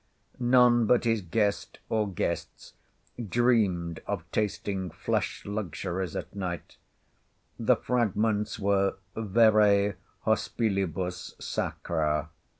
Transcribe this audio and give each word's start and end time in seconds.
None 0.39 0.87
but 0.87 1.03
his 1.03 1.21
guest 1.21 1.77
or 1.87 2.09
guests 2.11 2.73
dreamed 3.23 3.99
of 4.07 4.23
tasting 4.31 4.89
flesh 4.89 5.45
luxuries 5.45 6.15
at 6.15 6.35
night, 6.35 6.77
the 7.59 7.75
fragments 7.75 8.57
were 8.57 8.95
verè 9.15 9.95
hospilibus 10.25 11.39
sacra. 11.39 12.31